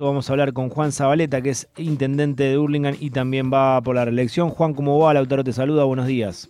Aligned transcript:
Vamos 0.00 0.30
a 0.30 0.32
hablar 0.32 0.52
con 0.52 0.68
Juan 0.68 0.92
Zabaleta, 0.92 1.42
que 1.42 1.50
es 1.50 1.68
intendente 1.76 2.44
de 2.44 2.56
Hurlingham 2.56 2.94
y 3.00 3.10
también 3.10 3.52
va 3.52 3.80
por 3.80 3.96
la 3.96 4.04
reelección. 4.04 4.48
Juan, 4.48 4.72
¿cómo 4.72 4.96
va? 5.00 5.12
Lautaro 5.12 5.42
te 5.42 5.52
saluda, 5.52 5.82
buenos 5.82 6.06
días. 6.06 6.48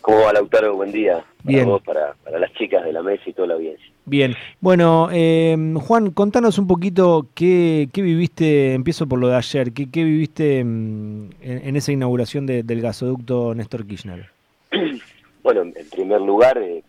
¿Cómo 0.00 0.20
va 0.22 0.32
Lautaro? 0.32 0.74
Buen 0.74 0.90
día. 0.90 1.16
Para 1.18 1.28
Bien. 1.44 1.66
vos, 1.66 1.82
para, 1.82 2.14
para 2.24 2.38
las 2.38 2.50
chicas 2.54 2.82
de 2.82 2.94
la 2.94 3.02
mesa 3.02 3.24
y 3.26 3.34
toda 3.34 3.48
la 3.48 3.54
audiencia. 3.56 3.84
Bien, 4.06 4.34
bueno, 4.62 5.10
eh, 5.12 5.54
Juan, 5.82 6.12
contanos 6.12 6.56
un 6.58 6.66
poquito 6.66 7.26
qué, 7.34 7.90
qué 7.92 8.00
viviste, 8.00 8.72
empiezo 8.72 9.06
por 9.06 9.18
lo 9.18 9.28
de 9.28 9.36
ayer, 9.36 9.72
qué, 9.74 9.90
qué 9.90 10.02
viviste 10.04 10.64
mm, 10.64 11.28
en, 11.42 11.68
en 11.68 11.76
esa 11.76 11.92
inauguración 11.92 12.46
de- 12.46 12.62
del 12.62 12.80
gasoducto 12.80 13.54
Néstor 13.54 13.86
Kirchner. 13.86 14.30
Bueno, 15.42 15.60
en 15.62 15.74
primer 15.90 16.20
lugar, 16.22 16.56
eh, 16.56 16.82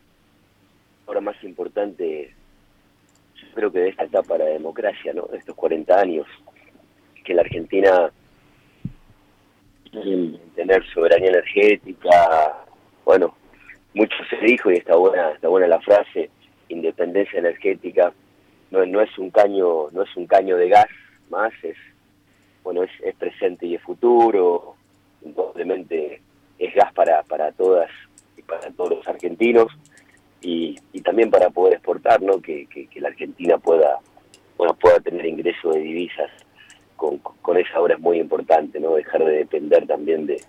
ahora 1.07 1.19
más 1.19 1.35
importante, 1.43 2.31
creo 3.53 3.71
que 3.71 3.79
de 3.79 3.89
esta 3.89 4.03
etapa 4.03 4.37
de 4.37 4.53
democracia, 4.53 5.13
¿no? 5.13 5.23
De 5.23 5.37
estos 5.37 5.55
40 5.55 5.99
años, 5.99 6.27
que 7.23 7.33
la 7.33 7.41
Argentina 7.41 8.11
tener 10.55 10.83
soberanía 10.93 11.29
energética, 11.29 12.65
bueno, 13.05 13.35
mucho 13.93 14.15
se 14.29 14.37
dijo 14.37 14.71
y 14.71 14.77
está 14.77 14.95
buena, 14.95 15.31
está 15.31 15.47
buena 15.47 15.67
la 15.67 15.79
frase, 15.81 16.29
independencia 16.69 17.39
energética, 17.39 18.11
no, 18.71 18.85
no 18.85 19.01
es 19.01 19.17
un 19.19 19.29
caño, 19.29 19.89
no 19.91 20.01
es 20.01 20.15
un 20.17 20.25
caño 20.25 20.57
de 20.57 20.69
gas 20.69 20.87
más, 21.29 21.53
es 21.63 21.77
bueno, 22.63 22.83
es, 22.83 22.91
es 23.03 23.13
presente 23.15 23.65
y 23.67 23.75
es 23.75 23.81
futuro, 23.81 24.75
indudablemente 25.21 26.21
es 26.57 26.73
gas 26.73 26.93
para, 26.93 27.21
para 27.23 27.51
todas 27.51 27.89
y 28.37 28.41
para 28.41 28.71
todos 28.71 28.97
los 28.97 29.07
argentinos 29.07 29.67
y, 30.43 30.75
y 30.91 31.01
también 31.01 31.31
para 31.31 31.49
poder 31.49 31.75
exportar, 31.75 32.21
¿no? 32.21 32.41
Que, 32.41 32.67
que, 32.67 32.99
la 32.99 33.07
Argentina 33.07 33.57
pueda, 33.57 33.99
bueno, 34.57 34.75
pueda 34.75 34.99
tener 34.99 35.25
ingreso 35.25 35.71
de 35.71 35.79
divisas 35.79 36.29
con, 36.97 37.17
con 37.17 37.57
esa 37.57 37.79
obra 37.79 37.95
es 37.95 37.99
muy 37.99 38.19
importante, 38.19 38.79
¿no? 38.79 38.95
Dejar 38.95 39.23
de 39.23 39.37
depender 39.37 39.87
también 39.87 40.25
de, 40.25 40.41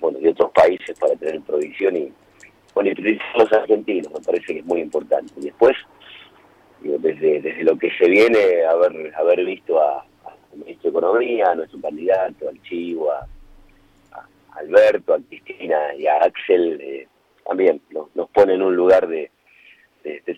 bueno, 0.00 0.18
de 0.18 0.30
otros 0.30 0.52
países 0.52 0.98
para 0.98 1.14
tener 1.16 1.40
provisión 1.42 1.96
y, 1.96 2.12
bueno, 2.72 2.90
utilizar 2.90 3.36
los 3.36 3.52
argentinos, 3.52 4.12
me 4.12 4.20
parece 4.20 4.46
que 4.46 4.58
es 4.60 4.64
muy 4.64 4.80
importante. 4.80 5.32
Y 5.36 5.46
después, 5.46 5.76
desde, 6.80 7.40
desde 7.40 7.64
lo 7.64 7.76
que 7.76 7.90
se 7.98 8.08
viene, 8.08 8.64
haber, 8.64 9.12
haber 9.16 9.44
visto 9.44 9.80
a, 9.80 10.04
al 10.24 10.58
ministro 10.58 10.90
de 10.90 10.98
Economía, 10.98 11.50
a 11.50 11.54
nuestro 11.56 11.80
candidato, 11.80 12.48
al 12.48 12.62
Chivo, 12.62 13.10
a, 13.10 13.26
a 14.12 14.58
Alberto, 14.58 15.14
a 15.14 15.18
Cristina 15.18 15.94
y 15.96 16.06
a 16.06 16.16
Axel, 16.18 16.80
eh, 16.80 17.08
también 17.44 17.80
nos, 18.20 18.30
pone 18.30 18.54
en 18.54 18.62
un 18.62 18.76
lugar 18.76 19.08
de, 19.08 19.30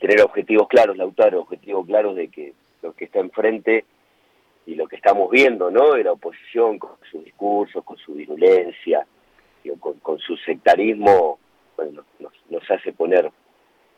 tener 0.01 0.23
objetivos 0.23 0.69
claros, 0.69 0.97
Lautaro, 0.97 1.41
objetivos 1.41 1.87
claros 1.87 2.17
de 2.17 2.29
que 2.29 2.53
lo 2.83 2.93
que 2.95 3.05
está 3.05 3.21
enfrente 3.21 3.85
y 4.67 4.75
lo 4.75 4.87
que 4.87 4.97
estamos 4.97 5.31
viendo, 5.31 5.71
¿no? 5.71 5.93
De 5.93 6.05
la 6.05 6.13
oposición 6.13 6.79
con 6.79 6.93
sus 7.11 7.25
discursos, 7.25 7.85
con 7.85 7.97
su 7.97 8.15
virulencia, 8.15 9.07
con, 9.81 10.19
su 10.19 10.37
sectarismo, 10.39 11.39
bueno, 11.77 12.05
nos, 12.19 12.33
nos 12.51 12.71
hace 12.71 12.93
poner, 12.93 13.31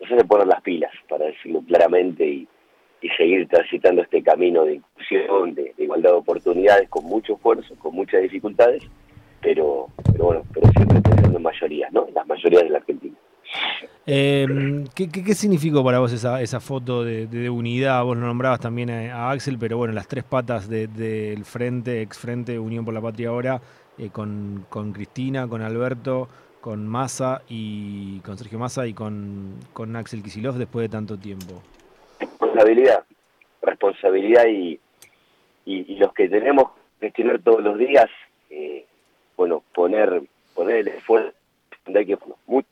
nos 0.00 0.12
hace 0.12 0.24
poner 0.24 0.46
las 0.46 0.62
pilas, 0.62 0.92
para 1.08 1.26
decirlo 1.26 1.62
claramente, 1.66 2.26
y, 2.26 2.48
seguir 3.18 3.46
transitando 3.48 4.00
este 4.00 4.22
camino 4.22 4.64
de 4.64 4.76
inclusión, 4.76 5.54
de, 5.54 5.74
de 5.76 5.84
igualdad 5.84 6.12
de 6.12 6.16
oportunidades, 6.16 6.88
con 6.88 7.04
mucho 7.04 7.34
esfuerzo, 7.34 7.74
con 7.78 7.94
muchas 7.94 8.22
dificultades, 8.22 8.82
pero, 9.42 9.88
pero 10.10 10.24
bueno, 10.24 10.42
pero 10.54 10.70
siempre 10.72 11.02
pensando 11.02 11.36
en 11.36 11.42
mayorías, 11.42 11.92
¿no? 11.92 12.08
Las 12.14 12.26
mayorías 12.26 12.62
de 12.62 12.70
la 12.70 12.78
Argentina. 12.78 13.14
Eh, 14.06 14.84
¿qué, 14.94 15.08
qué, 15.10 15.34
significó 15.34 15.82
para 15.82 15.98
vos 15.98 16.12
esa, 16.12 16.42
esa 16.42 16.60
foto 16.60 17.04
de, 17.04 17.26
de 17.26 17.48
unidad? 17.48 18.04
Vos 18.04 18.16
lo 18.16 18.26
nombrabas 18.26 18.60
también 18.60 18.90
a, 18.90 19.30
Axel, 19.30 19.56
pero 19.58 19.78
bueno, 19.78 19.94
las 19.94 20.08
tres 20.08 20.24
patas 20.24 20.68
de- 20.68 20.88
del 20.88 21.44
frente, 21.44 22.02
ex 22.02 22.18
frente, 22.18 22.58
Unión 22.58 22.84
por 22.84 22.92
la 22.92 23.00
Patria 23.00 23.30
ahora, 23.30 23.62
eh, 23.96 24.10
con, 24.10 24.66
Cristina, 24.92 25.48
con 25.48 25.62
Alberto, 25.62 26.28
con 26.60 26.86
Massa 26.86 27.42
y 27.48 28.20
con 28.20 28.36
Sergio 28.36 28.58
Massa 28.58 28.86
y 28.86 28.92
con, 28.92 29.54
con 29.72 29.96
Axel 29.96 30.22
Kicillof 30.22 30.56
después 30.56 30.84
de 30.84 30.88
tanto 30.90 31.16
tiempo. 31.16 31.62
responsabilidad, 32.20 33.04
responsabilidad 33.62 34.46
y, 34.48 34.78
y, 35.64 35.96
los 35.96 36.12
que 36.12 36.28
tenemos 36.28 36.72
que 37.00 37.06
gestionar 37.06 37.40
todos 37.40 37.62
los 37.62 37.78
días, 37.78 38.06
eh, 38.50 38.84
bueno, 39.36 39.62
poner, 39.74 40.22
poner 40.54 40.76
el 40.76 40.88
esfuerzo, 40.88 41.32
hay 41.86 42.04
que 42.04 42.18
mucho. 42.46 42.68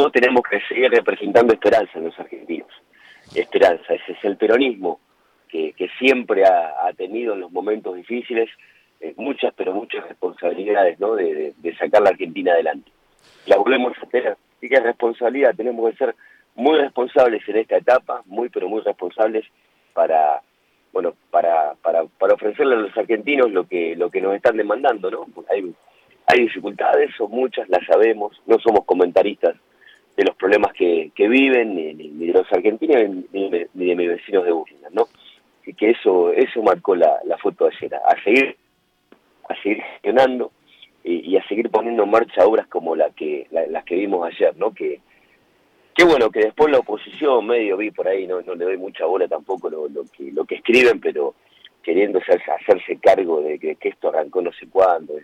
Nosotros 0.00 0.22
tenemos 0.22 0.42
que 0.48 0.60
seguir 0.62 0.90
representando 0.90 1.52
esperanza 1.52 1.98
en 1.98 2.04
los 2.06 2.18
argentinos, 2.18 2.70
esperanza, 3.34 3.92
ese 3.92 4.12
es 4.12 4.24
el 4.24 4.38
peronismo 4.38 4.98
que, 5.46 5.74
siempre 5.98 6.42
ha, 6.46 6.90
tenido 6.96 7.34
en 7.34 7.40
los 7.40 7.52
momentos 7.52 7.94
difíciles 7.96 8.48
eh, 8.98 9.12
muchas, 9.18 9.52
pero 9.54 9.74
muchas 9.74 10.08
responsabilidades, 10.08 10.98
¿no? 11.00 11.16
De, 11.16 11.52
sacar 11.78 12.00
la 12.00 12.10
Argentina 12.10 12.52
adelante. 12.52 12.90
La 13.44 13.58
volvemos 13.58 13.92
a 14.02 14.06
tener, 14.06 14.38
así 14.56 14.70
que 14.70 14.74
es 14.74 14.82
responsabilidad, 14.82 15.54
tenemos 15.54 15.90
que 15.90 15.98
ser 15.98 16.14
muy 16.54 16.78
responsables 16.78 17.46
en 17.46 17.56
esta 17.58 17.76
etapa, 17.76 18.22
muy 18.24 18.48
pero 18.48 18.70
muy 18.70 18.80
responsables 18.80 19.44
para 19.92 20.40
bueno 20.94 21.12
para, 21.30 21.74
para, 21.82 22.04
para 22.04 22.34
ofrecerle 22.34 22.74
a 22.76 22.78
los 22.78 22.96
argentinos 22.96 23.50
lo 23.50 23.64
que 23.64 23.94
lo 23.96 24.10
que 24.10 24.22
nos 24.22 24.34
están 24.34 24.56
demandando, 24.56 25.10
¿no? 25.10 25.26
Hay 25.50 25.74
hay 26.24 26.40
dificultades, 26.44 27.10
son 27.18 27.30
muchas, 27.32 27.68
las 27.68 27.84
sabemos, 27.84 28.40
no 28.46 28.58
somos 28.60 28.86
comentaristas 28.86 29.56
de 30.20 30.26
los 30.26 30.36
problemas 30.36 30.72
que, 30.74 31.10
que 31.14 31.28
viven, 31.28 31.74
ni, 31.74 31.94
ni- 31.94 32.26
de 32.26 32.32
los 32.32 32.52
argentinos, 32.52 32.96
ni, 33.32 33.50
de- 33.50 33.68
mis 33.96 34.08
vecinos 34.08 34.44
de 34.44 34.52
Burlingame, 34.52 34.94
¿no? 34.94 35.08
Así 35.62 35.74
que 35.74 35.90
eso, 35.90 36.32
eso 36.32 36.62
marcó 36.62 36.94
la, 36.94 37.20
la 37.24 37.36
foto 37.38 37.66
de 37.66 37.74
ayer, 37.76 37.94
a 37.94 38.22
seguir, 38.22 38.56
a 39.48 39.54
seguir 39.62 39.82
gestionando 39.82 40.52
y, 41.04 41.36
a 41.36 41.46
seguir 41.48 41.70
poniendo 41.70 42.04
en 42.04 42.10
marcha 42.10 42.44
obras 42.46 42.66
como 42.68 42.94
la 42.96 43.10
que, 43.10 43.46
la- 43.50 43.66
las 43.66 43.84
que 43.84 43.94
vimos 43.96 44.26
ayer, 44.26 44.56
¿no? 44.56 44.72
Que, 44.72 45.00
Qué 45.92 46.04
bueno 46.04 46.30
que 46.30 46.40
después 46.40 46.70
la 46.70 46.78
oposición 46.78 47.46
medio 47.46 47.76
vi 47.76 47.90
por 47.90 48.06
ahí, 48.08 48.26
no, 48.26 48.40
no 48.42 48.54
le 48.54 48.64
doy 48.64 48.76
mucha 48.78 49.04
bola 49.04 49.26
tampoco 49.28 49.68
lo, 49.68 49.88
lo 49.88 50.04
que 50.04 50.30
lo 50.32 50.44
que 50.44 50.54
escriben, 50.54 50.98
pero 51.00 51.34
queriendo 51.82 52.20
hacerse, 52.20 52.96
cargo 53.02 53.42
de 53.42 53.58
que, 53.58 53.74
que 53.74 53.88
esto 53.90 54.08
arrancó 54.08 54.40
no 54.40 54.52
sé 54.52 54.66
cuándo. 54.70 55.14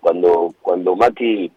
Cuando 0.00 0.54
cuando 0.62 0.96
Macri 0.96 1.50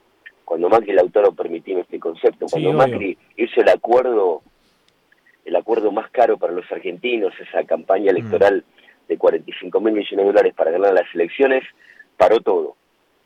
cuando 0.47 0.69
Macri 0.69 0.91
y 0.91 0.95
Lautaro 0.95 1.33
permitieron 1.33 1.83
este 1.83 1.99
concepto, 1.99 2.45
cuando. 2.49 2.71
Macri 2.71 3.17
hizo 3.35 3.59
el 3.59 3.67
acuerdo 3.67 4.41
el 5.43 5.55
acuerdo 5.57 5.91
más 5.91 6.09
caro 6.11 6.37
para 6.37 6.53
los 6.53 6.69
argentinos, 6.71 7.33
esa 7.39 7.63
campaña 7.65 8.05
Mm. 8.13 8.15
electoral 8.17 8.63
de 9.09 9.17
45 9.17 9.79
mil 9.81 9.93
millones 9.93 10.17
de 10.17 10.23
dólares 10.25 10.53
para 10.55 10.71
ganar 10.71 10.93
las 10.93 11.13
elecciones, 11.13 11.63
paró 12.17 12.39
todo, 12.39 12.75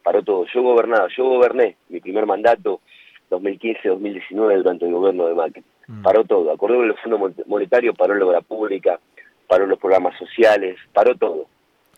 paró 0.04 0.24
todo. 0.24 0.46
Yo 0.54 0.64
gobernaba, 0.64 1.08
yo 1.16 1.26
goberné 1.26 1.78
mi 1.90 2.00
primer 2.00 2.26
mandato 2.26 2.82
2015-2019 3.30 4.58
durante 4.58 4.86
el 4.86 4.92
gobierno 4.94 5.28
de 5.28 5.34
Macri. 5.36 5.64
Mm. 5.88 6.02
Paró 6.02 6.24
todo, 6.24 6.52
acordó 6.52 6.84
el 6.84 6.94
Fondo 6.96 7.18
Mon- 7.20 7.36
Monetario, 7.46 7.94
paró 7.94 8.16
la 8.16 8.26
obra 8.26 8.42
pública, 8.42 9.00
paró 9.48 9.66
los 9.68 9.80
programas 9.80 10.18
sociales, 10.18 10.78
paró 10.94 11.16
todo. 11.16 11.46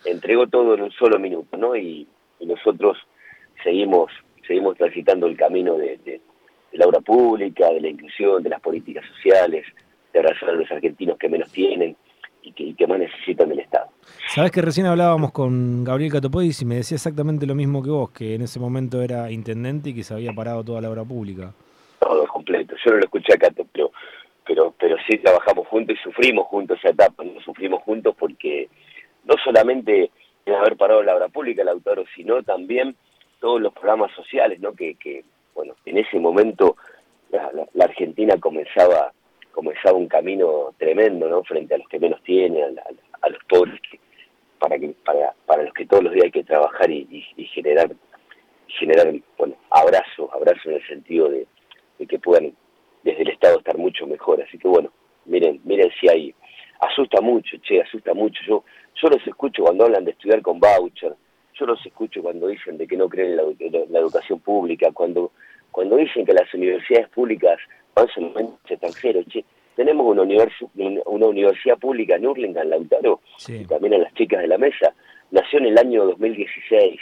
Entregó 0.05 0.47
todo 0.47 0.73
en 0.73 0.81
un 0.83 0.91
solo 0.91 1.17
minuto, 1.19 1.55
¿no? 1.57 1.75
Y, 1.75 2.07
y 2.39 2.45
nosotros 2.45 2.97
seguimos 3.63 4.11
seguimos 4.47 4.77
transitando 4.77 5.27
el 5.27 5.37
camino 5.37 5.75
de, 5.77 5.97
de- 6.05 6.21
de 6.71 6.79
la 6.79 6.87
obra 6.87 7.01
pública, 7.01 7.69
de 7.69 7.81
la 7.81 7.87
inclusión, 7.89 8.41
de 8.41 8.49
las 8.49 8.59
políticas 8.59 9.05
sociales, 9.15 9.63
de 10.11 10.19
abrazar 10.19 10.49
a 10.49 10.53
los 10.53 10.71
argentinos 10.71 11.17
que 11.19 11.29
menos 11.29 11.51
tienen 11.51 11.95
y 12.41 12.51
que, 12.51 12.63
y 12.63 12.73
que 12.73 12.87
más 12.87 12.97
necesitan 12.97 13.47
del 13.49 13.59
Estado. 13.59 13.89
Sabes 14.33 14.51
que 14.51 14.61
recién 14.63 14.87
hablábamos 14.87 15.31
con 15.31 15.83
Gabriel 15.83 16.11
Catopodis 16.13 16.61
y 16.63 16.65
me 16.65 16.75
decía 16.75 16.95
exactamente 16.95 17.45
lo 17.45 17.53
mismo 17.53 17.83
que 17.83 17.91
vos, 17.91 18.09
que 18.09 18.33
en 18.33 18.41
ese 18.41 18.59
momento 18.59 19.01
era 19.03 19.29
intendente 19.31 19.91
y 19.91 19.93
que 19.93 20.03
se 20.03 20.15
había 20.15 20.33
parado 20.33 20.63
toda 20.63 20.81
la 20.81 20.89
obra 20.89 21.03
pública. 21.03 21.53
todo 21.99 22.25
completo. 22.27 22.75
Yo 22.83 22.91
no 22.91 22.97
lo 22.97 23.03
escuché 23.05 23.33
acá, 23.35 23.49
pero, 23.71 23.91
pero, 24.45 24.73
pero 24.79 24.95
sí 25.07 25.19
trabajamos 25.19 25.67
juntos 25.67 25.95
y 25.99 26.03
sufrimos 26.03 26.47
juntos 26.47 26.79
esa 26.79 26.89
etapa, 26.89 27.23
¿no? 27.23 27.39
sufrimos 27.41 27.83
juntos 27.83 28.15
porque 28.17 28.67
no 29.25 29.35
solamente 29.43 30.09
en 30.47 30.53
haber 30.55 30.75
parado 30.75 31.03
la 31.03 31.15
obra 31.15 31.27
pública, 31.29 31.63
Lautaro, 31.63 32.03
sino 32.15 32.41
también 32.41 32.95
todos 33.43 33.59
los 33.61 33.73
programas 33.73 34.09
sociales, 34.15 34.57
¿no? 34.61 34.71
Que, 34.73 34.95
que 34.95 35.25
bueno, 35.53 35.75
en 35.85 35.97
ese 35.97 36.17
momento 36.17 36.77
la, 37.29 37.51
la- 37.51 37.67
la 37.73 37.83
Argentina 37.85 38.37
comenzaba 38.39 39.11
comenzaba 39.51 39.97
un 39.97 40.07
camino 40.07 40.73
tremendo, 40.77 41.27
¿no? 41.29 41.43
Frente 41.43 41.75
a 41.75 41.77
los 41.77 41.87
que 41.89 41.99
menos 41.99 42.23
tienen, 42.23 42.79
a, 42.79 42.81
a- 42.81 43.25
a 43.25 43.29
los 43.29 43.43
pobres, 43.49 43.79
que, 43.81 43.99
para 44.59 44.79
que 44.79 44.87
para, 45.07 45.33
para 45.45 45.63
los 45.63 45.73
que 45.73 45.85
todos 45.85 46.03
los 46.05 46.13
días 46.13 46.25
hay 46.27 46.31
que 46.31 46.45
trabajar 46.45 46.89
y, 46.89 47.05
y- 47.11 47.41
y 47.41 47.45
generar 47.47 47.89
generar 48.79 49.13
bueno 49.37 49.55
abrazo 49.69 50.29
abrazo 50.33 50.69
en 50.69 50.75
el 50.75 50.87
sentido 50.87 51.27
de, 51.29 51.45
de 51.99 52.07
que 52.07 52.19
puedan 52.19 52.53
desde 53.03 53.23
el 53.23 53.29
Estado 53.29 53.57
estar 53.59 53.77
mucho 53.77 54.07
mejor. 54.07 54.41
Así 54.41 54.57
que 54.57 54.69
bueno, 54.69 54.89
miren, 55.25 55.59
miren 55.65 55.91
si 55.99 56.07
hay, 56.09 56.33
asusta 56.79 57.19
mucho, 57.21 57.57
che, 57.57 57.81
asusta 57.81 58.13
mucho. 58.13 58.39
Yo, 58.47 58.63
yo 59.01 59.09
los 59.09 59.27
escucho 59.27 59.63
cuando 59.63 59.83
hablan 59.83 60.05
de 60.05 60.11
estudiar 60.11 60.41
con 60.41 60.61
voucher, 60.61 61.13
yo 61.63 61.67
los 61.67 61.85
escucho 61.85 62.21
cuando 62.21 62.47
dicen 62.47 62.77
de 62.77 62.87
que 62.87 62.97
no 62.97 63.07
creen 63.07 63.31
en 63.31 63.37
la, 63.37 63.43
en 63.43 63.93
la 63.93 63.99
educación 63.99 64.39
pública, 64.39 64.91
cuando, 64.91 65.31
cuando 65.71 65.95
dicen 65.95 66.25
que 66.25 66.33
las 66.33 66.53
universidades 66.53 67.07
públicas 67.09 67.57
van 67.95 68.07
solamente 68.09 68.73
extranjeros, 68.73 69.25
che, 69.27 69.45
tenemos 69.75 70.05
una, 70.05 70.23
una 71.05 71.25
universidad 71.25 71.77
pública 71.77 72.15
en 72.15 72.27
Urlingan, 72.27 72.69
Lautaro, 72.69 73.21
y 73.47 73.65
también 73.65 73.95
a 73.95 73.97
las 73.99 74.13
chicas 74.13 74.41
de 74.41 74.47
la 74.47 74.57
mesa, 74.57 74.93
nació 75.31 75.59
en 75.59 75.65
el 75.67 75.77
año 75.77 76.05
2016. 76.05 76.99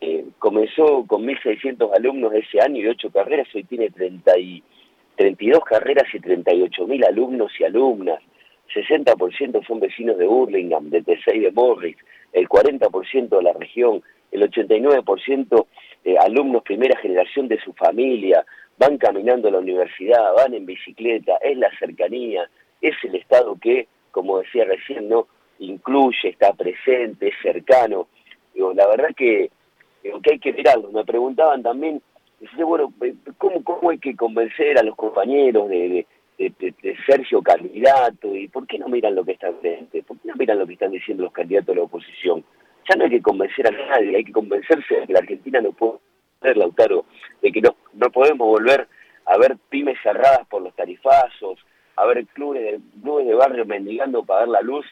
Eh, 0.00 0.24
comenzó 0.38 1.04
con 1.06 1.26
1.600 1.26 1.94
alumnos 1.94 2.32
ese 2.34 2.60
año 2.60 2.80
y 2.80 2.86
8 2.86 3.10
carreras, 3.10 3.48
hoy 3.54 3.64
tiene 3.64 3.90
30 3.90 4.38
y, 4.38 4.62
32 5.16 5.64
carreras 5.64 6.04
y 6.14 6.18
38.000 6.18 7.06
alumnos 7.06 7.50
y 7.58 7.64
alumnas. 7.64 8.22
60% 8.74 9.66
son 9.66 9.80
vecinos 9.80 10.18
de 10.18 10.26
Burlingame, 10.26 10.90
de 10.90 11.04
T6 11.04 11.42
de 11.42 11.50
Morris, 11.52 11.96
el 12.32 12.48
40% 12.48 13.28
de 13.28 13.42
la 13.42 13.52
región, 13.52 14.02
el 14.30 14.42
89% 14.50 15.66
eh, 16.04 16.16
alumnos 16.18 16.62
primera 16.62 16.98
generación 17.00 17.48
de 17.48 17.60
su 17.60 17.72
familia, 17.72 18.44
van 18.78 18.98
caminando 18.98 19.48
a 19.48 19.52
la 19.52 19.58
universidad, 19.58 20.34
van 20.36 20.54
en 20.54 20.66
bicicleta, 20.66 21.36
es 21.42 21.56
la 21.56 21.70
cercanía, 21.78 22.48
es 22.80 22.94
el 23.04 23.14
Estado 23.14 23.56
que, 23.60 23.88
como 24.10 24.38
decía 24.38 24.64
recién, 24.64 25.08
no 25.08 25.26
incluye, 25.58 26.28
está 26.28 26.52
presente, 26.52 27.28
es 27.28 27.34
cercano. 27.42 28.08
Digo, 28.54 28.72
la 28.74 28.86
verdad 28.86 29.08
que, 29.16 29.50
que 30.02 30.32
hay 30.32 30.38
que 30.38 30.52
mirarlo. 30.52 30.90
Me 30.90 31.04
preguntaban 31.04 31.62
también, 31.62 32.02
bueno, 32.64 32.92
eh, 33.02 33.14
¿cómo, 33.38 33.64
¿cómo 33.64 33.90
hay 33.90 33.98
que 33.98 34.14
convencer 34.14 34.78
a 34.78 34.82
los 34.82 34.94
compañeros 34.96 35.68
de, 35.68 36.06
Sergio 37.06 37.42
candidato? 37.42 38.34
¿Y 38.34 38.48
por 38.48 38.66
qué 38.66 38.78
no 38.78 38.88
miran 38.88 39.14
lo 39.14 39.24
que 39.24 39.32
está 39.32 39.52
frente? 39.54 40.02
¿Por 40.02 40.18
qué 40.18 40.28
no 40.28 40.34
miran 40.36 40.58
lo 40.58 40.66
que 40.66 40.74
están 40.74 40.90
diciendo 40.90 41.24
los 41.24 41.32
candidatos 41.32 41.68
de 41.68 41.74
la 41.76 41.82
oposición? 41.82 42.44
Ya 42.88 42.96
no 42.96 43.04
hay 43.04 43.10
que 43.10 43.22
convencer 43.22 43.66
a 43.66 43.70
nadie, 43.70 44.16
hay 44.16 44.24
que 44.24 44.32
convencerse 44.32 44.94
de 44.94 45.06
que 45.06 45.12
la 45.12 45.18
Argentina 45.20 45.60
no 45.60 45.72
puede 45.72 45.98
ser, 46.42 46.56
Lautaro, 46.56 47.04
de 47.42 47.50
que 47.50 47.60
no, 47.60 47.76
no 47.94 48.10
podemos 48.10 48.46
volver 48.46 48.86
a 49.24 49.38
ver 49.38 49.56
pymes 49.68 49.98
cerradas 50.02 50.46
por 50.48 50.62
los 50.62 50.74
tarifazos, 50.76 51.58
a 51.96 52.06
ver 52.06 52.26
clubes 52.26 52.62
de, 52.62 52.80
clubes 53.02 53.26
de 53.26 53.34
barrio 53.34 53.64
mendigando 53.64 54.22
pagar 54.22 54.48
la 54.48 54.60
luz 54.60 54.86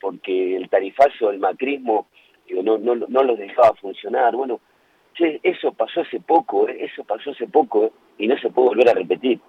porque 0.00 0.56
el 0.56 0.68
tarifazo, 0.68 1.30
el 1.30 1.38
macrismo, 1.38 2.08
no, 2.50 2.78
no, 2.78 2.94
no 2.94 3.22
los 3.22 3.38
dejaba 3.38 3.74
funcionar. 3.74 4.34
Bueno, 4.34 4.60
eso 5.18 5.72
pasó 5.72 6.02
hace 6.02 6.20
poco, 6.20 6.68
¿eh? 6.68 6.76
eso 6.84 7.04
pasó 7.04 7.30
hace 7.30 7.46
poco 7.46 7.86
¿eh? 7.86 7.92
y 8.18 8.26
no 8.26 8.38
se 8.38 8.50
puede 8.50 8.68
volver 8.68 8.90
a 8.90 8.94
repetir. 8.94 9.40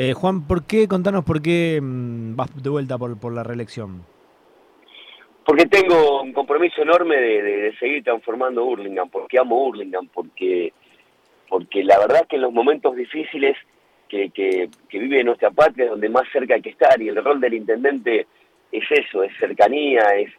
Eh, 0.00 0.12
Juan, 0.12 0.46
¿por 0.46 0.64
qué, 0.64 0.86
contanos 0.86 1.24
por 1.24 1.42
qué 1.42 1.80
mm, 1.82 2.36
vas 2.36 2.62
de 2.62 2.70
vuelta 2.70 2.96
por, 2.96 3.32
la 3.32 3.42
reelección? 3.42 4.04
Porque 5.44 5.66
tengo 5.66 6.22
un 6.22 6.32
compromiso 6.32 6.82
enorme 6.82 7.16
de, 7.16 7.74
seguir 7.80 8.04
transformando 8.04 8.64
Hurlingham, 8.64 9.10
porque 9.10 9.40
amo 9.40 9.66
Hurlingham, 9.66 10.06
porque, 10.14 10.72
porque 11.48 11.82
la 11.82 11.98
verdad 11.98 12.28
que 12.28 12.36
en 12.36 12.42
los 12.42 12.52
momentos 12.52 12.94
difíciles 12.94 13.56
que, 14.08 14.70
vive 14.88 15.24
nuestra 15.24 15.50
patria 15.50 15.86
es 15.86 15.90
donde 15.90 16.08
más 16.08 16.28
cerca 16.32 16.54
hay 16.54 16.62
que 16.62 16.70
estar, 16.70 17.02
y 17.02 17.08
el 17.08 17.16
rol 17.16 17.40
del 17.40 17.54
intendente 17.54 18.28
es 18.70 18.84
eso, 18.88 19.24
es 19.24 19.36
cercanía, 19.36 20.02
es, 20.16 20.30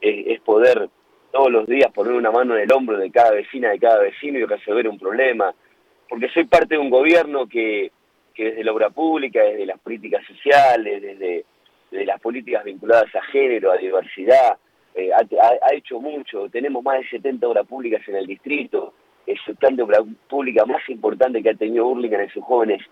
es, 0.00 0.40
poder 0.40 0.88
todos 1.32 1.50
los 1.52 1.66
días 1.66 1.92
poner 1.92 2.14
una 2.14 2.30
mano 2.30 2.56
en 2.56 2.62
el 2.62 2.72
hombro 2.72 2.96
de 2.96 3.10
cada 3.10 3.32
vecina, 3.32 3.68
de 3.68 3.78
cada 3.78 3.98
vecino 3.98 4.38
y 4.38 4.46
resolver 4.46 4.88
un 4.88 4.98
problema, 4.98 5.54
porque 6.08 6.30
soy 6.30 6.44
parte 6.44 6.76
de 6.76 6.80
un 6.80 6.88
gobierno 6.88 7.46
que, 7.46 7.92
que 8.32 8.44
desde 8.44 8.64
la 8.64 8.72
obra 8.72 8.90
pública, 8.90 9.42
desde 9.42 9.66
las 9.66 9.78
políticas 9.78 10.24
sociales, 10.26 11.02
desde, 11.02 11.44
las 11.90 12.20
políticas 12.20 12.64
vinculadas 12.64 13.14
a 13.14 13.22
género, 13.24 13.70
a 13.70 13.76
diversidad, 13.76 14.56
eh, 14.94 15.10
ha, 15.12 15.74
hecho 15.74 16.00
mucho. 16.00 16.48
Tenemos 16.48 16.82
más 16.82 17.00
de 17.00 17.08
70 17.08 17.46
obras 17.46 17.66
públicas 17.66 18.00
en 18.08 18.16
el 18.16 18.26
distrito, 18.26 18.94
es 19.26 19.38
el 19.46 19.56
plan 19.56 19.76
de 19.76 19.82
obra 19.82 19.98
pública 20.28 20.64
más 20.64 20.86
importante 20.88 21.42
que 21.42 21.50
ha 21.50 21.54
tenido 21.54 21.84
Burlingame 21.84 22.24
en 22.24 22.30
sus 22.30 22.44
jóvenes 22.44 22.82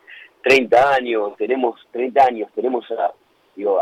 30 0.42 0.94
años, 0.94 1.36
tenemos 1.36 1.80
30 1.92 2.24
años, 2.24 2.50
tenemos 2.54 2.86
digo, 3.56 3.80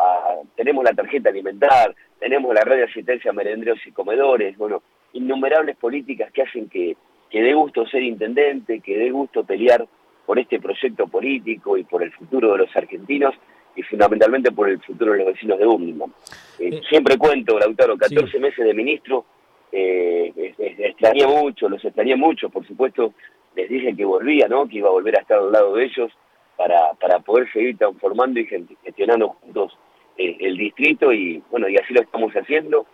tenemos 0.56 0.84
la 0.84 0.92
tarjeta 0.92 1.30
alimentar, 1.30 1.94
tenemos 2.18 2.52
la 2.54 2.62
red 2.62 2.78
de 2.78 2.84
asistencia 2.84 3.30
a 3.30 3.34
merendreros 3.34 3.78
y 3.86 3.92
comedores, 3.92 4.56
bueno, 4.56 4.82
innumerables 5.12 5.76
políticas 5.76 6.32
que 6.32 6.42
hacen 6.42 6.68
que, 6.68 6.96
que 7.30 7.42
dé 7.42 7.54
gusto 7.54 7.86
ser 7.86 8.02
intendente, 8.02 8.80
que 8.80 8.98
dé 8.98 9.10
gusto 9.10 9.44
pelear 9.44 9.86
por 10.28 10.38
este 10.38 10.60
proyecto 10.60 11.06
político 11.06 11.78
y 11.78 11.84
por 11.84 12.02
el 12.02 12.12
futuro 12.12 12.52
de 12.52 12.58
los 12.58 12.76
argentinos 12.76 13.34
y 13.74 13.82
fundamentalmente 13.82 14.52
por 14.52 14.68
el 14.68 14.78
futuro 14.82 15.12
de 15.12 15.20
los 15.20 15.28
vecinos 15.28 15.58
de 15.58 15.66
Birmingham. 15.66 16.12
Eh, 16.58 16.68
eh, 16.68 16.80
siempre 16.86 17.16
cuento, 17.16 17.58
Lautaro, 17.58 17.96
14 17.96 18.38
meses 18.38 18.62
de 18.62 18.74
ministro, 18.74 19.24
eh, 19.72 20.52
extrañé 20.58 21.26
mucho, 21.26 21.70
los 21.70 21.82
extrañé 21.82 22.14
mucho, 22.14 22.50
por 22.50 22.66
supuesto, 22.66 23.14
les 23.56 23.70
dije 23.70 23.96
que 23.96 24.04
volvía, 24.04 24.48
¿no? 24.48 24.68
que 24.68 24.76
iba 24.76 24.88
a 24.90 24.92
volver 24.92 25.16
a 25.16 25.22
estar 25.22 25.38
al 25.38 25.50
lado 25.50 25.76
de 25.76 25.86
ellos 25.86 26.12
para, 26.58 26.92
para 27.00 27.20
poder 27.20 27.50
seguir 27.50 27.78
transformando 27.78 28.38
y 28.38 28.46
gestionando 28.84 29.30
juntos 29.30 29.78
eh, 30.18 30.36
el 30.40 30.58
distrito 30.58 31.10
y 31.10 31.42
bueno, 31.50 31.70
y 31.70 31.76
así 31.76 31.94
lo 31.94 32.02
estamos 32.02 32.34
haciendo 32.34 32.84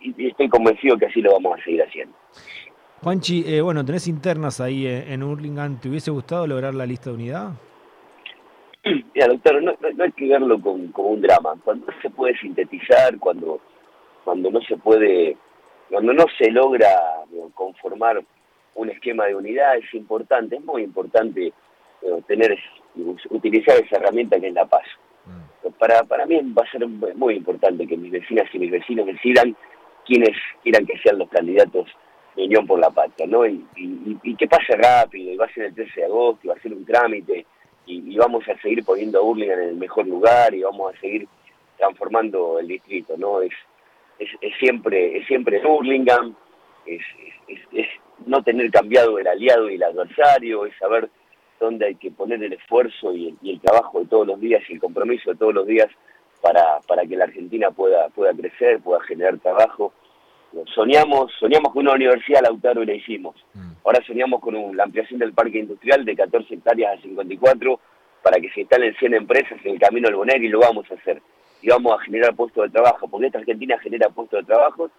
y, 0.00 0.28
estoy 0.28 0.48
convencido 0.48 0.96
que 0.96 1.06
así 1.06 1.20
lo 1.20 1.32
vamos 1.32 1.58
a 1.58 1.64
seguir 1.64 1.82
haciendo. 1.82 2.14
Juanchi, 3.02 3.44
eh, 3.46 3.60
bueno, 3.60 3.84
tenés 3.84 4.08
internas 4.08 4.60
ahí 4.60 4.86
en 4.86 5.22
Hurlingham. 5.22 5.78
¿Te 5.78 5.88
hubiese 5.88 6.10
gustado 6.10 6.46
lograr 6.46 6.74
la 6.74 6.86
lista 6.86 7.10
de 7.10 7.16
unidad? 7.16 7.50
Mira, 9.14 9.28
doctor, 9.28 9.62
no, 9.62 9.72
hay 10.02 10.12
que 10.12 10.26
verlo 10.26 10.60
como, 10.60 11.08
un 11.08 11.20
drama. 11.20 11.54
Cuando 11.62 11.86
no 11.86 11.92
se 12.00 12.10
puede 12.10 12.36
sintetizar, 12.38 13.18
cuando, 13.18 13.60
cuando 14.24 14.50
no 14.50 14.60
se 14.62 14.76
puede, 14.78 15.36
cuando 15.90 16.14
no 16.14 16.24
se 16.38 16.50
logra 16.50 16.88
conformar 17.54 18.22
un 18.74 18.90
esquema 18.90 19.26
de 19.26 19.34
unidad, 19.34 19.76
es 19.76 19.92
importante, 19.94 20.56
es 20.56 20.64
muy 20.64 20.82
importante 20.82 21.52
tener, 22.26 22.58
utilizar 23.30 23.76
esa 23.76 23.96
herramienta 23.96 24.40
que 24.40 24.48
es 24.48 24.54
la 24.54 24.66
paz. 24.66 24.84
Mm. 25.26 25.70
Para, 25.78 26.02
para 26.04 26.26
mí 26.26 26.40
va 26.56 26.62
a 26.62 26.70
ser 26.70 26.86
muy 26.86 27.34
importante 27.34 27.86
que 27.86 27.96
mis 27.96 28.12
vecinas 28.12 28.46
y 28.52 28.58
mis 28.58 28.70
vecinos 28.70 29.06
decidan 29.06 29.56
quiénes 30.06 30.36
quieran 30.62 30.86
que 30.86 30.98
sean 30.98 31.18
los 31.18 31.28
candidatos 31.28 31.88
Unión 32.36 32.66
por 32.66 32.78
la 32.78 32.90
Patria, 32.90 33.26
¿no? 33.26 33.46
Y, 33.46 34.36
que 34.36 34.46
pase 34.46 34.76
rápido, 34.76 35.32
y 35.32 35.36
va 35.36 35.46
a 35.46 35.52
ser 35.52 35.64
el 35.64 35.74
13 35.74 36.00
de 36.00 36.06
agosto, 36.06 36.40
y 36.44 36.48
va 36.48 36.54
a 36.54 36.60
ser 36.60 36.72
un 36.72 36.84
trámite, 36.84 37.46
y, 37.86 38.16
vamos 38.16 38.46
a 38.48 38.56
seguir 38.60 38.84
poniendo 38.84 39.18
a 39.18 39.22
Burlingame 39.22 39.62
en 39.62 39.68
el 39.70 39.76
mejor 39.76 40.06
lugar, 40.06 40.54
y 40.54 40.62
vamos 40.62 40.94
a 40.94 41.00
seguir 41.00 41.26
transformando 41.78 42.58
el 42.58 42.68
distrito, 42.68 43.16
¿no? 43.16 43.40
Es, 43.40 43.52
es, 44.18 44.28
siempre 44.58 45.18
es 45.18 45.26
siempre 45.26 45.60
Burlingame, 45.60 46.34
es, 46.86 47.02
es, 47.72 47.86
no 48.26 48.42
tener 48.42 48.70
cambiado 48.70 49.18
el 49.18 49.26
aliado 49.26 49.70
y 49.70 49.74
el 49.74 49.82
adversario, 49.82 50.66
es 50.66 50.76
saber 50.78 51.08
dónde 51.60 51.86
hay 51.86 51.94
que 51.94 52.10
poner 52.10 52.42
el 52.42 52.52
esfuerzo 52.52 53.14
y 53.14 53.28
el, 53.28 53.36
y 53.42 53.52
el 53.52 53.60
trabajo 53.60 54.00
de 54.00 54.06
todos 54.06 54.26
los 54.26 54.40
días 54.40 54.62
y 54.68 54.74
el 54.74 54.80
compromiso 54.80 55.30
de 55.30 55.36
todos 55.36 55.54
los 55.54 55.66
días 55.66 55.88
para, 56.42 56.80
para 56.86 57.04
que 57.06 57.16
la 57.16 57.24
Argentina 57.24 57.70
pueda, 57.70 58.08
pueda 58.10 58.32
crecer, 58.32 58.80
pueda 58.80 59.00
generar 59.02 59.38
trabajo 59.38 59.92
soñamos, 60.74 61.32
soñamos 61.38 61.72
con 61.72 61.82
una 61.86 61.94
universidad, 61.94 62.42
Lautaro, 62.42 62.82
y 62.82 62.86
la 62.86 62.94
hicimos. 62.94 63.36
Mm. 63.54 63.72
Ahora 63.84 64.02
soñamos 64.06 64.40
con 64.40 64.76
la 64.76 64.84
ampliación 64.84 65.20
del 65.20 65.32
parque 65.32 65.58
industrial 65.58 66.04
de 66.04 66.16
14 66.16 66.54
hectáreas 66.54 66.98
a 66.98 67.02
54 67.02 67.80
para 68.22 68.40
que 68.40 68.50
se 68.50 68.62
instalen 68.62 68.94
100 68.96 69.14
empresas 69.14 69.58
en 69.64 69.74
el 69.74 69.78
camino 69.78 70.08
del 70.08 70.16
Bonaire 70.16 70.44
y 70.44 70.48
lo 70.48 70.60
vamos 70.60 70.90
a 70.90 70.94
hacer. 70.94 71.22
Y 71.62 71.68
vamos 71.68 71.92
a 71.92 72.04
generar 72.04 72.34
puestos 72.34 72.64
de 72.64 72.70
trabajo, 72.70 73.08
porque 73.08 73.26
esta 73.26 73.38
Argentina 73.38 73.78
genera 73.78 74.08
puestos 74.08 74.40
de 74.40 74.46
trabajo, 74.46 74.90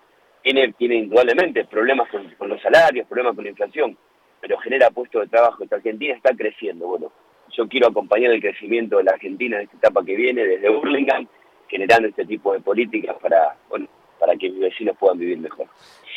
tiene, 0.41 0.73
tiene 0.73 0.95
indudablemente 0.95 1.65
problemas 1.65 2.09
con, 2.09 2.49
los 2.49 2.61
salarios, 2.61 3.07
problemas 3.07 3.35
con 3.35 3.43
la 3.43 3.49
inflación, 3.49 3.97
pero 4.39 4.57
genera 4.59 4.89
puestos 4.91 5.23
de 5.23 5.27
trabajo. 5.27 5.63
Esta 5.63 5.75
Argentina 5.75 6.15
está 6.15 6.33
creciendo. 6.35 6.87
Bueno, 6.87 7.11
yo 7.51 7.67
quiero 7.67 7.87
acompañar 7.87 8.31
el 8.31 8.41
crecimiento 8.41 8.97
de 8.97 9.03
la 9.03 9.11
Argentina 9.11 9.57
en 9.57 9.63
esta 9.63 9.77
etapa 9.77 10.05
que 10.05 10.15
viene 10.15 10.45
desde 10.45 10.69
Burlingame, 10.69 11.27
generando 11.67 12.07
este 12.07 12.25
tipo 12.25 12.53
de 12.53 12.61
políticas 12.61 13.17
para, 13.21 13.57
bueno, 13.69 13.87
para 14.19 14.35
que 14.35 14.49
mis 14.49 14.59
vecinos 14.59 14.95
puedan 14.99 15.17
vivir 15.17 15.39
mejor. 15.39 15.67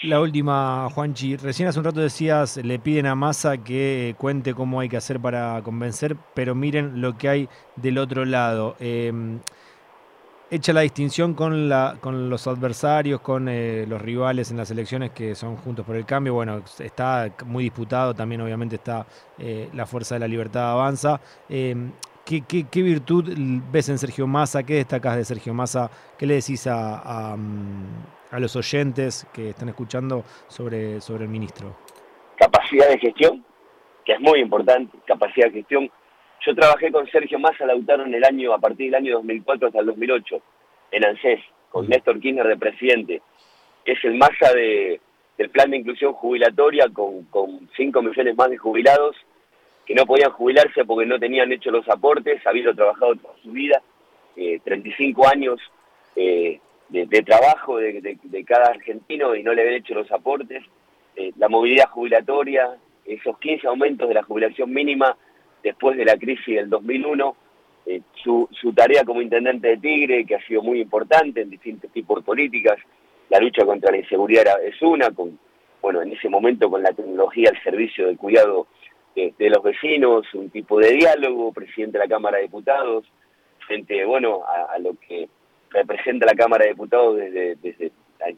La 0.02 0.20
última, 0.20 0.88
Juanchi. 0.94 1.36
Recién 1.36 1.68
hace 1.68 1.78
un 1.78 1.84
rato 1.84 2.00
decías, 2.00 2.56
le 2.56 2.78
piden 2.78 3.06
a 3.06 3.14
Massa 3.14 3.58
que 3.58 4.14
cuente 4.16 4.54
cómo 4.54 4.80
hay 4.80 4.88
que 4.88 4.96
hacer 4.96 5.20
para 5.20 5.60
convencer, 5.62 6.16
pero 6.34 6.54
miren 6.54 7.02
lo 7.02 7.18
que 7.18 7.28
hay 7.28 7.48
del 7.76 7.98
otro 7.98 8.24
lado. 8.24 8.76
Eh, 8.80 9.12
hecha 10.50 10.72
la 10.72 10.80
distinción 10.80 11.34
con, 11.34 11.68
los 11.68 12.46
adversarios, 12.46 13.20
con 13.20 13.48
eh, 13.48 13.84
los 13.88 14.02
rivales 14.02 14.50
en 14.50 14.56
las 14.56 14.70
elecciones 14.70 15.10
que 15.10 15.34
son 15.34 15.56
Juntos 15.56 15.86
por 15.86 15.96
el 15.96 16.04
Cambio. 16.04 16.34
Bueno, 16.34 16.62
está 16.78 17.32
muy 17.46 17.64
disputado, 17.64 18.14
también 18.14 18.40
obviamente 18.40 18.76
está 18.76 19.06
eh, 19.38 19.68
la 19.72 19.86
Fuerza 19.86 20.16
de 20.16 20.20
la 20.20 20.28
Libertad 20.28 20.72
Avanza. 20.72 21.20
¿Qué, 22.24 22.82
virtud 22.82 23.24
ves 23.72 23.88
en 23.88 23.98
Sergio 23.98 24.26
Massa? 24.26 24.62
¿Qué 24.62 24.74
destacas 24.74 25.16
de 25.16 25.24
Sergio 25.24 25.52
Massa? 25.52 25.90
¿Qué 26.18 26.26
le 26.26 26.34
decís 26.34 26.66
a, 26.66 27.32
a, 27.32 28.38
los 28.38 28.54
oyentes 28.54 29.26
que 29.32 29.50
están 29.50 29.68
escuchando 29.68 30.22
sobre, 30.46 31.00
sobre 31.00 31.24
el 31.24 31.30
ministro? 31.30 31.74
Capacidad 32.36 32.88
de 32.88 32.98
gestión, 32.98 33.44
que 34.04 34.12
es 34.12 34.20
muy 34.20 34.40
importante, 34.40 34.96
capacidad 35.06 35.46
de 35.46 35.54
gestión. 35.54 35.90
Yo 36.46 36.54
trabajé 36.54 36.92
con 36.92 37.06
Sergio 37.10 37.38
Massa 37.38 37.66
Lautaro 37.66 38.04
en 38.04 38.14
el 38.14 38.24
año, 38.24 38.54
a 38.54 38.58
partir 38.58 38.86
del 38.86 38.94
año 38.94 39.16
2004 39.16 39.68
hasta 39.68 39.80
el 39.80 39.86
2008, 39.86 40.42
en 40.92 41.04
ANSES, 41.04 41.40
con 41.70 41.88
Néstor 41.88 42.20
Kirchner 42.20 42.46
de 42.46 42.56
presidente. 42.56 43.22
Es 43.84 43.98
el 44.04 44.14
Massa 44.14 44.52
de, 44.54 45.00
del 45.36 45.50
plan 45.50 45.70
de 45.70 45.78
inclusión 45.78 46.12
jubilatoria 46.12 46.86
con, 46.92 47.24
con 47.24 47.68
5 47.76 48.02
millones 48.02 48.36
más 48.36 48.50
de 48.50 48.56
jubilados 48.56 49.16
que 49.90 49.96
no 49.96 50.06
podían 50.06 50.30
jubilarse 50.30 50.84
porque 50.84 51.04
no 51.04 51.18
tenían 51.18 51.50
hecho 51.50 51.72
los 51.72 51.88
aportes, 51.88 52.40
habiendo 52.46 52.72
trabajado 52.72 53.16
toda 53.16 53.34
su 53.42 53.50
vida, 53.50 53.82
35 54.36 55.26
años 55.26 55.58
de, 56.14 56.60
trabajo 57.26 57.78
de, 57.78 58.44
cada 58.46 58.66
argentino 58.66 59.34
y 59.34 59.42
no 59.42 59.52
le 59.52 59.62
habían 59.62 59.78
hecho 59.78 59.94
los 59.94 60.08
aportes, 60.12 60.62
la 61.36 61.48
movilidad 61.48 61.88
jubilatoria, 61.90 62.76
esos 63.04 63.36
15 63.40 63.66
aumentos 63.66 64.06
de 64.06 64.14
la 64.14 64.22
jubilación 64.22 64.72
mínima 64.72 65.16
después 65.60 65.96
de 65.96 66.04
la 66.04 66.16
crisis 66.16 66.54
del 66.54 66.70
2001, 66.70 67.36
eh, 67.86 68.00
su, 68.22 68.48
su, 68.52 68.72
tarea 68.72 69.02
como 69.02 69.20
intendente 69.20 69.70
de 69.70 69.76
Tigre, 69.78 70.24
que 70.24 70.36
ha 70.36 70.46
sido 70.46 70.62
muy 70.62 70.80
importante 70.80 71.40
en 71.40 71.50
distintos 71.50 71.90
tipos 71.90 72.20
de 72.20 72.22
políticas, 72.22 72.78
la 73.28 73.40
lucha 73.40 73.64
contra 73.64 73.90
la 73.90 73.96
inseguridad 73.96 74.62
es 74.62 74.80
una, 74.82 75.10
con, 75.10 75.36
bueno, 75.82 76.00
en 76.00 76.12
ese 76.12 76.28
momento 76.28 76.70
con 76.70 76.80
la 76.80 76.92
tecnología 76.92 77.50
al 77.50 77.60
servicio 77.64 78.06
del 78.06 78.16
cuidado 78.16 78.68
de, 79.14 79.50
los 79.50 79.62
vecinos, 79.62 80.26
un 80.34 80.50
tipo 80.50 80.78
de 80.78 80.92
diálogo, 80.92 81.52
presidente 81.52 81.98
de 81.98 82.04
la 82.04 82.08
Cámara 82.08 82.36
de 82.36 82.44
Diputados, 82.44 83.04
frente, 83.66 84.04
bueno, 84.04 84.42
a, 84.46 84.78
lo 84.78 84.94
que 85.06 85.28
representa 85.70 86.26
la 86.26 86.34
Cámara 86.34 86.64
de 86.64 86.70
Diputados 86.70 87.16
desde, 87.16 87.56
desde 87.56 87.92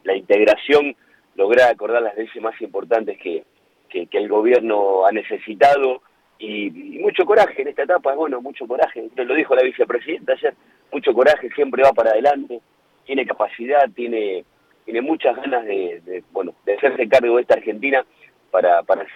la, 0.05 0.17
integración, 0.17 0.95
lograr 1.37 1.71
acordar 1.71 2.03
las 2.03 2.17
leyes 2.17 2.43
más 2.43 2.61
importantes 2.61 3.19
que, 3.19 3.45
que 3.89 4.19
el 4.19 4.29
gobierno 4.29 5.07
ha 5.07 5.13
necesitado, 5.13 6.03
y, 6.39 6.71
mucho 7.01 7.25
coraje 7.25 7.63
en 7.63 7.69
esta 7.69 7.85
etapa, 7.85 8.15
bueno, 8.15 8.41
mucho 8.41 8.67
coraje, 8.67 9.09
lo 9.15 9.35
dijo 9.35 9.55
la 9.55 9.63
vicepresidenta 9.63 10.33
ayer, 10.33 10.55
mucho 10.91 11.13
coraje, 11.13 11.51
siempre 11.55 11.83
va 11.83 11.93
para 11.93 12.11
adelante, 12.11 12.61
tiene 13.05 13.27
capacidad, 13.27 13.89
tiene 13.95 14.45
tiene 14.85 15.01
muchas 15.01 15.37
ganas 15.37 15.65
de, 15.65 16.25
bueno, 16.33 16.55
de 16.65 16.75
hacerse 16.75 17.09
cargo 17.09 17.37
de 17.37 17.43
esta 17.43 17.55
Argentina 17.55 18.05
para, 18.51 18.83
para... 18.83 19.07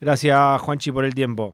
Gracias, 0.00 0.60
Juanchi, 0.62 0.92
por 0.92 1.04
el 1.04 1.14
tiempo. 1.14 1.48